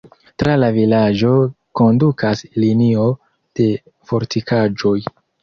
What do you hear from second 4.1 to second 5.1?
fortikaĵoj.